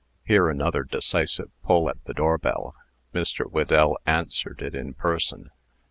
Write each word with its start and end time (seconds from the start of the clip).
Here 0.23 0.49
another 0.49 0.83
decisive 0.83 1.51
pull 1.61 1.87
at 1.87 2.03
the 2.05 2.13
door 2.15 2.39
bell. 2.39 2.73
Mr. 3.13 3.45
Whedell 3.45 3.97
answered 4.07 4.59
it 4.63 4.73
in 4.73 4.95
person. 4.95 5.51